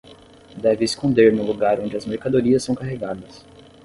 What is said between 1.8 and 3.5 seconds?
as mercadorias são carregadas